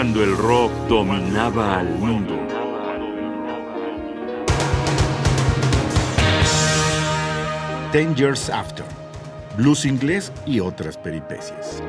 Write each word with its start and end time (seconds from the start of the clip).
cuando 0.00 0.24
el 0.24 0.34
rock 0.34 0.72
dominaba 0.88 1.78
al 1.78 1.98
mundo. 1.98 2.34
Ten 7.92 8.14
Years 8.14 8.48
After, 8.48 8.86
blues 9.58 9.84
inglés 9.84 10.32
y 10.46 10.60
otras 10.60 10.96
peripecias. 10.96 11.82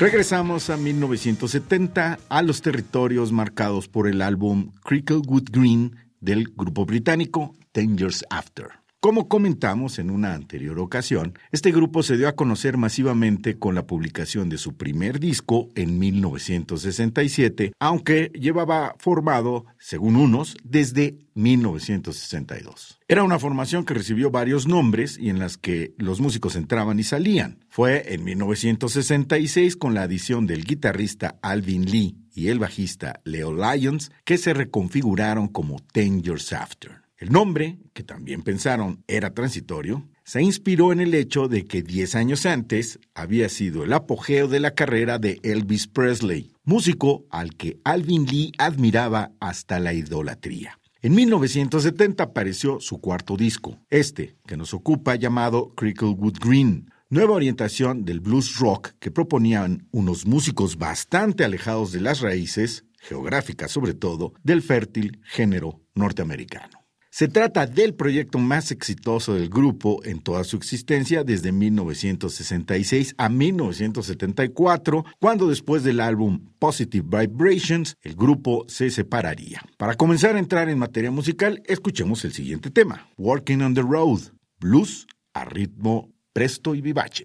Regresamos 0.00 0.70
a 0.70 0.78
1970 0.78 2.18
a 2.26 2.42
los 2.42 2.62
territorios 2.62 3.30
marcados 3.30 3.88
por 3.88 4.08
el 4.08 4.22
álbum 4.22 4.72
Cricklewood 4.84 5.50
Green 5.50 5.96
del 6.22 6.50
grupo 6.56 6.86
británico 6.86 7.54
Ten 7.78 7.96
Years 7.96 8.24
After. 8.28 8.70
Como 8.98 9.28
comentamos 9.28 10.00
en 10.00 10.10
una 10.10 10.34
anterior 10.34 10.80
ocasión, 10.80 11.38
este 11.52 11.70
grupo 11.70 12.02
se 12.02 12.16
dio 12.16 12.26
a 12.26 12.34
conocer 12.34 12.76
masivamente 12.76 13.56
con 13.56 13.76
la 13.76 13.86
publicación 13.86 14.48
de 14.48 14.58
su 14.58 14.76
primer 14.76 15.20
disco 15.20 15.68
en 15.76 15.96
1967, 16.00 17.74
aunque 17.78 18.32
llevaba 18.34 18.96
formado, 18.98 19.64
según 19.78 20.16
unos, 20.16 20.56
desde 20.64 21.18
1962. 21.34 22.98
Era 23.06 23.22
una 23.22 23.38
formación 23.38 23.84
que 23.84 23.94
recibió 23.94 24.32
varios 24.32 24.66
nombres 24.66 25.16
y 25.16 25.28
en 25.28 25.38
las 25.38 25.56
que 25.56 25.94
los 25.98 26.20
músicos 26.20 26.56
entraban 26.56 26.98
y 26.98 27.04
salían. 27.04 27.64
Fue 27.68 28.12
en 28.12 28.24
1966 28.24 29.76
con 29.76 29.94
la 29.94 30.02
adición 30.02 30.48
del 30.48 30.64
guitarrista 30.64 31.38
Alvin 31.42 31.84
Lee 31.84 32.16
y 32.34 32.48
el 32.48 32.58
bajista 32.58 33.20
Leo 33.22 33.52
Lyons 33.52 34.10
que 34.24 34.36
se 34.36 34.52
reconfiguraron 34.52 35.46
como 35.46 35.78
Ten 35.92 36.24
Years 36.24 36.52
After. 36.52 37.07
El 37.18 37.32
nombre, 37.32 37.80
que 37.94 38.04
también 38.04 38.42
pensaron 38.42 39.02
era 39.08 39.34
transitorio, 39.34 40.08
se 40.22 40.40
inspiró 40.40 40.92
en 40.92 41.00
el 41.00 41.14
hecho 41.14 41.48
de 41.48 41.64
que 41.64 41.82
10 41.82 42.14
años 42.14 42.46
antes 42.46 43.00
había 43.12 43.48
sido 43.48 43.82
el 43.82 43.92
apogeo 43.92 44.46
de 44.46 44.60
la 44.60 44.70
carrera 44.70 45.18
de 45.18 45.40
Elvis 45.42 45.88
Presley, 45.88 46.52
músico 46.62 47.26
al 47.30 47.56
que 47.56 47.80
Alvin 47.82 48.24
Lee 48.24 48.52
admiraba 48.56 49.32
hasta 49.40 49.80
la 49.80 49.94
idolatría. 49.94 50.78
En 51.02 51.16
1970 51.16 52.22
apareció 52.22 52.78
su 52.78 53.00
cuarto 53.00 53.36
disco, 53.36 53.80
este 53.90 54.36
que 54.46 54.56
nos 54.56 54.72
ocupa 54.72 55.16
llamado 55.16 55.74
Cricklewood 55.74 56.38
Green, 56.38 56.88
nueva 57.10 57.34
orientación 57.34 58.04
del 58.04 58.20
blues 58.20 58.58
rock 58.60 58.90
que 59.00 59.10
proponían 59.10 59.88
unos 59.90 60.24
músicos 60.24 60.78
bastante 60.78 61.44
alejados 61.44 61.90
de 61.90 62.00
las 62.00 62.20
raíces, 62.20 62.84
geográficas 63.00 63.72
sobre 63.72 63.94
todo, 63.94 64.34
del 64.44 64.62
fértil 64.62 65.20
género 65.24 65.80
norteamericano. 65.94 66.87
Se 67.18 67.26
trata 67.26 67.66
del 67.66 67.94
proyecto 67.94 68.38
más 68.38 68.70
exitoso 68.70 69.34
del 69.34 69.48
grupo 69.48 69.98
en 70.04 70.20
toda 70.20 70.44
su 70.44 70.56
existencia 70.56 71.24
desde 71.24 71.50
1966 71.50 73.16
a 73.18 73.28
1974, 73.28 75.04
cuando 75.18 75.48
después 75.48 75.82
del 75.82 75.98
álbum 75.98 76.38
Positive 76.60 77.04
Vibrations, 77.04 77.96
el 78.02 78.14
grupo 78.14 78.66
se 78.68 78.90
separaría. 78.90 79.64
Para 79.78 79.96
comenzar 79.96 80.36
a 80.36 80.38
entrar 80.38 80.68
en 80.68 80.78
materia 80.78 81.10
musical, 81.10 81.60
escuchemos 81.66 82.24
el 82.24 82.32
siguiente 82.32 82.70
tema, 82.70 83.08
Working 83.16 83.62
on 83.62 83.74
the 83.74 83.82
Road, 83.82 84.20
blues 84.60 85.08
a 85.34 85.44
ritmo 85.44 86.12
presto 86.32 86.76
y 86.76 86.82
vivace. 86.82 87.24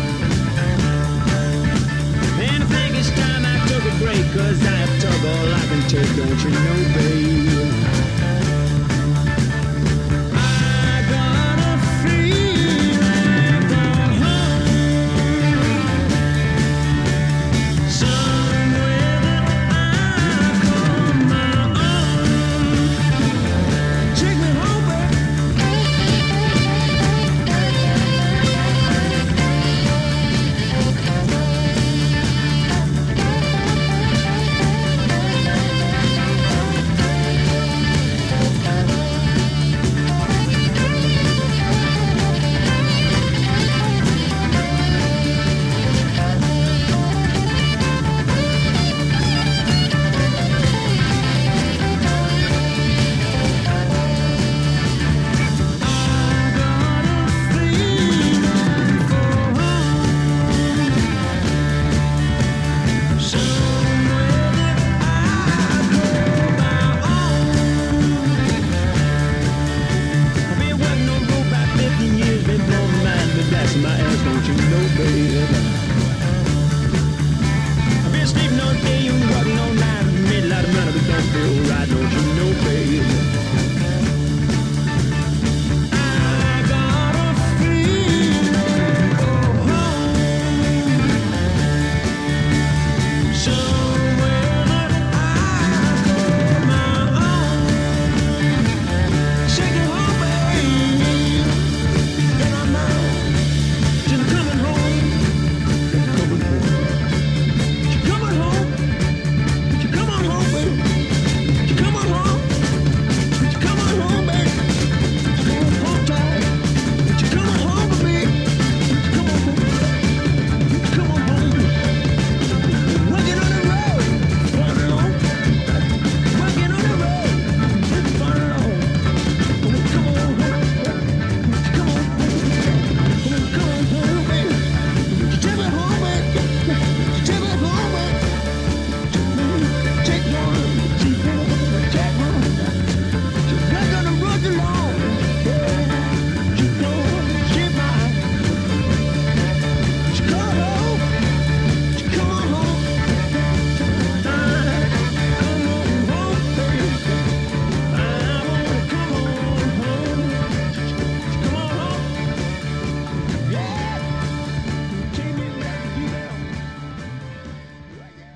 Cause 4.33 4.65
I 4.65 4.69
have 4.69 5.01
trouble, 5.01 5.53
I 5.53 5.59
can 5.67 5.81
take. 5.89 6.15
don't 6.15 6.43
you 6.43 6.51
know, 6.51 6.93
babe? 6.95 7.90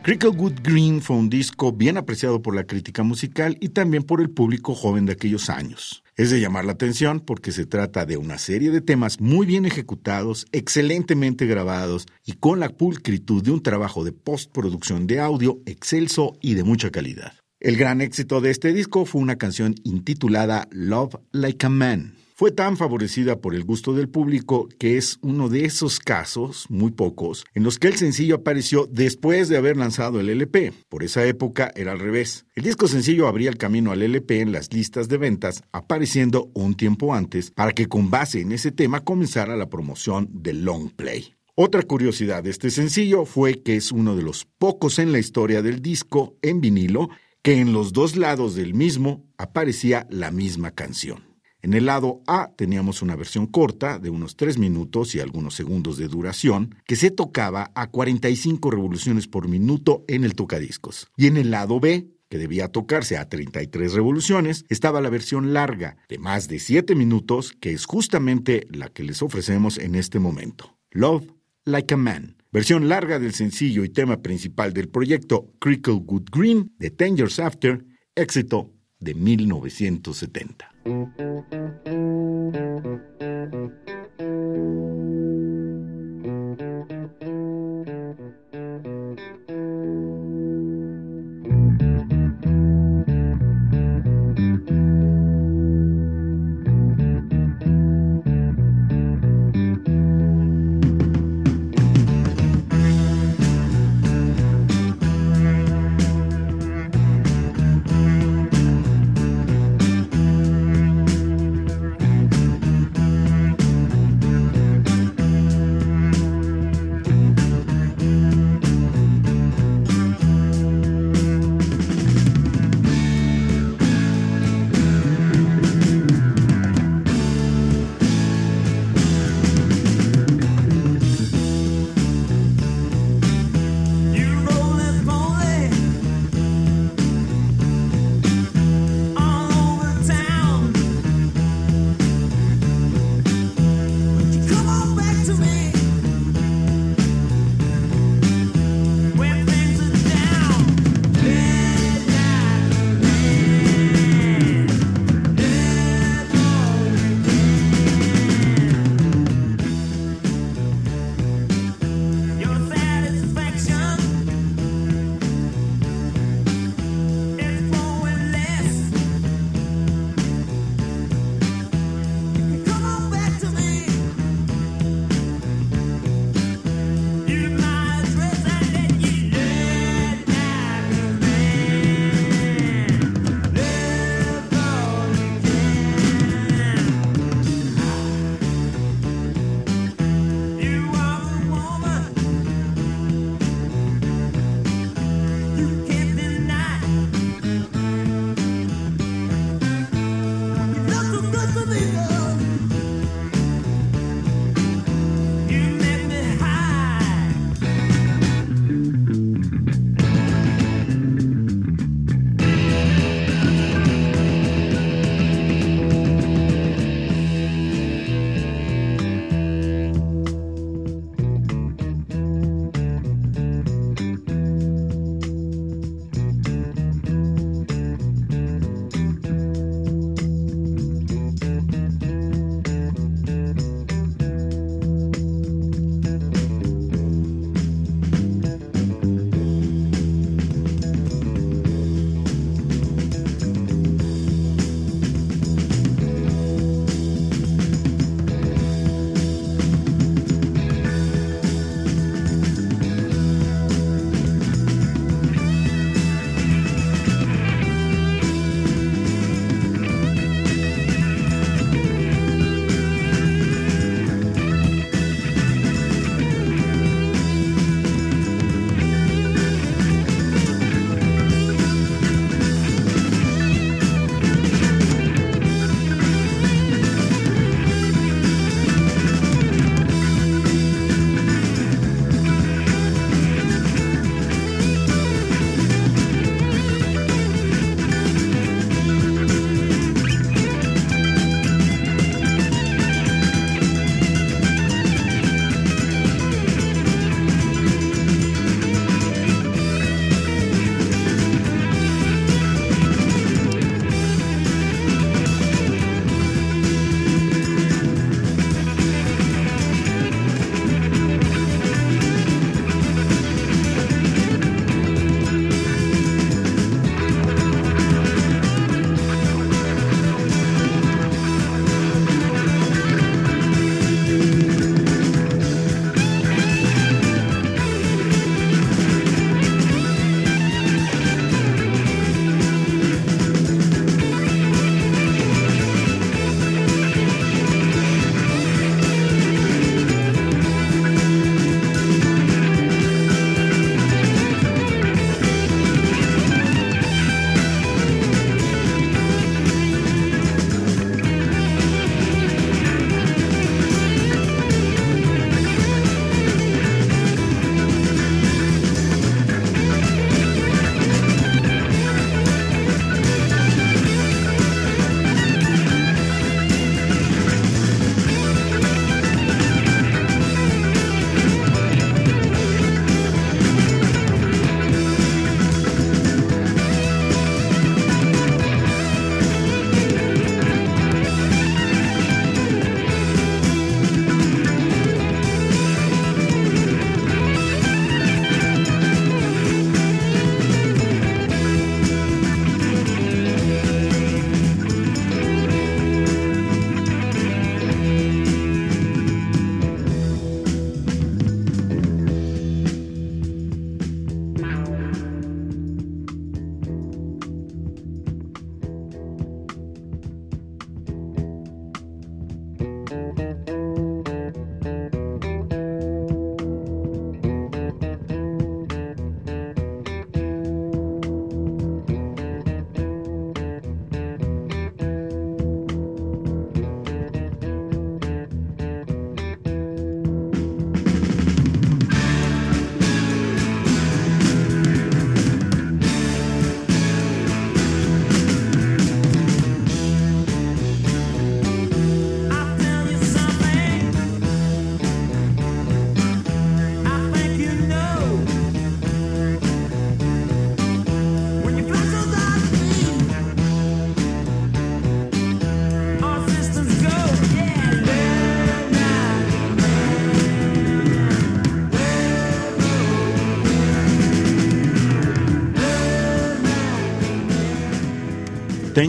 Cricklewood 0.05 0.61
Green 0.61 1.01
fue 1.01 1.15
un 1.15 1.31
disco 1.31 1.71
bien 1.71 1.97
apreciado 1.97 2.39
por 2.39 2.55
la 2.55 2.65
crítica 2.65 3.01
musical 3.01 3.57
y 3.59 3.69
también 3.69 4.03
por 4.03 4.21
el 4.21 4.29
público 4.29 4.75
joven 4.75 5.07
de 5.07 5.13
aquellos 5.13 5.49
años. 5.49 6.03
Es 6.15 6.29
de 6.29 6.39
llamar 6.39 6.63
la 6.63 6.73
atención 6.73 7.19
porque 7.19 7.51
se 7.51 7.65
trata 7.65 8.05
de 8.05 8.15
una 8.15 8.37
serie 8.37 8.69
de 8.69 8.81
temas 8.81 9.19
muy 9.19 9.47
bien 9.47 9.65
ejecutados, 9.65 10.45
excelentemente 10.51 11.47
grabados 11.47 12.05
y 12.23 12.33
con 12.33 12.59
la 12.59 12.69
pulcritud 12.69 13.43
de 13.43 13.49
un 13.49 13.63
trabajo 13.63 14.03
de 14.03 14.11
postproducción 14.11 15.07
de 15.07 15.21
audio 15.21 15.59
excelso 15.65 16.37
y 16.39 16.53
de 16.53 16.63
mucha 16.63 16.91
calidad. 16.91 17.33
El 17.59 17.75
gran 17.75 17.99
éxito 17.99 18.41
de 18.41 18.51
este 18.51 18.73
disco 18.73 19.05
fue 19.05 19.23
una 19.23 19.37
canción 19.37 19.73
intitulada 19.83 20.67
Love 20.69 21.15
Like 21.31 21.65
a 21.65 21.69
Man 21.69 22.13
fue 22.37 22.51
tan 22.51 22.75
favorecida 22.75 23.39
por 23.39 23.55
el 23.55 23.63
gusto 23.63 23.93
del 23.93 24.09
público 24.09 24.67
que 24.77 24.97
es 24.97 25.19
uno 25.21 25.47
de 25.47 25.63
esos 25.63 25.99
casos, 25.99 26.65
muy 26.67 26.91
pocos, 26.91 27.45
en 27.53 27.63
los 27.63 27.79
que 27.79 27.87
el 27.87 27.95
sencillo 27.95 28.35
apareció 28.35 28.87
después 28.91 29.47
de 29.47 29.55
haber 29.55 29.77
lanzado 29.77 30.19
el 30.19 30.27
LP. 30.27 30.73
Por 30.89 31.03
esa 31.03 31.25
época 31.25 31.71
era 31.77 31.93
al 31.93 31.99
revés. 31.99 32.45
El 32.53 32.63
disco 32.63 32.89
sencillo 32.89 33.29
abría 33.29 33.49
el 33.49 33.57
camino 33.57 33.93
al 33.93 34.01
LP 34.01 34.41
en 34.41 34.51
las 34.51 34.73
listas 34.73 35.07
de 35.07 35.17
ventas, 35.17 35.63
apareciendo 35.71 36.51
un 36.53 36.75
tiempo 36.75 37.13
antes 37.13 37.51
para 37.51 37.71
que 37.71 37.87
con 37.87 38.09
base 38.09 38.41
en 38.41 38.51
ese 38.51 38.73
tema 38.73 39.05
comenzara 39.05 39.55
la 39.55 39.69
promoción 39.69 40.27
del 40.33 40.65
long 40.65 40.91
play. 40.93 41.35
Otra 41.55 41.83
curiosidad 41.83 42.43
de 42.43 42.49
este 42.49 42.69
sencillo 42.69 43.23
fue 43.23 43.63
que 43.63 43.77
es 43.77 43.93
uno 43.93 44.13
de 44.17 44.23
los 44.23 44.45
pocos 44.57 44.99
en 44.99 45.13
la 45.13 45.19
historia 45.19 45.61
del 45.61 45.81
disco 45.81 46.35
en 46.41 46.59
vinilo 46.59 47.07
que 47.41 47.61
en 47.61 47.71
los 47.71 47.93
dos 47.93 48.17
lados 48.17 48.55
del 48.55 48.73
mismo 48.73 49.23
aparecía 49.37 50.05
la 50.09 50.31
misma 50.31 50.71
canción. 50.71 51.34
En 51.65 51.73
el 51.73 51.87
lado 51.87 52.21
A 52.27 52.51
teníamos 52.55 53.01
una 53.01 53.15
versión 53.15 53.47
corta 53.47 53.97
de 53.97 54.11
unos 54.11 54.35
3 54.35 54.59
minutos 54.59 55.15
y 55.15 55.19
algunos 55.19 55.55
segundos 55.55 55.97
de 55.97 56.07
duración 56.07 56.75
que 56.85 56.95
se 56.95 57.09
tocaba 57.09 57.71
a 57.73 57.87
45 57.89 58.69
revoluciones 58.69 59.27
por 59.27 59.47
minuto 59.47 60.05
en 60.07 60.25
el 60.25 60.35
tocadiscos. 60.35 61.07
Y 61.17 61.25
en 61.25 61.37
el 61.37 61.49
lado 61.49 61.79
B, 61.79 62.07
que 62.29 62.37
debía 62.37 62.67
tocarse 62.67 63.17
a 63.17 63.29
33 63.29 63.93
revoluciones, 63.93 64.65
estaba 64.69 65.01
la 65.01 65.09
versión 65.09 65.53
larga 65.53 65.97
de 66.07 66.19
más 66.19 66.47
de 66.49 66.59
7 66.59 66.93
minutos 66.93 67.53
que 67.59 67.71
es 67.71 67.85
justamente 67.85 68.67
la 68.69 68.89
que 68.89 69.03
les 69.03 69.23
ofrecemos 69.23 69.79
en 69.79 69.95
este 69.95 70.19
momento. 70.19 70.77
Love 70.91 71.25
Like 71.63 71.95
a 71.95 71.97
Man, 71.97 72.37
versión 72.51 72.89
larga 72.89 73.17
del 73.17 73.33
sencillo 73.33 73.83
y 73.83 73.89
tema 73.89 74.21
principal 74.21 74.71
del 74.71 74.89
proyecto 74.89 75.51
Cricklewood 75.59 76.25
Green 76.31 76.75
de 76.77 76.91
Ten 76.91 77.17
Years 77.17 77.39
After, 77.39 77.83
éxito 78.13 78.71
de 78.99 79.15
1970. 79.15 80.74
Ten 80.85 81.64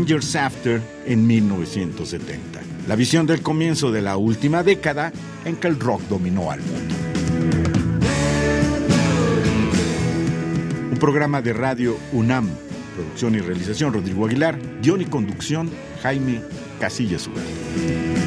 Years 0.04 0.36
After 0.36 0.82
en 1.06 1.26
1970. 1.26 2.60
La 2.88 2.96
visión 2.96 3.26
del 3.26 3.40
comienzo 3.40 3.90
de 3.90 4.02
la 4.02 4.16
última 4.16 4.62
década 4.62 5.12
en 5.44 5.56
que 5.56 5.68
el 5.68 5.78
rock 5.78 6.02
dominó 6.08 6.50
al 6.50 6.60
mundo. 6.60 6.94
Un 10.90 10.98
programa 10.98 11.40
de 11.40 11.52
radio 11.52 11.96
UNAM. 12.12 12.50
Producción 12.94 13.36
y 13.36 13.38
realización 13.38 13.92
Rodrigo 13.92 14.26
Aguilar. 14.26 14.58
Guión 14.82 15.02
y 15.02 15.06
conducción 15.06 15.70
Jaime 16.02 16.40
Casillas 16.80 17.26
Ugarte. 17.28 18.25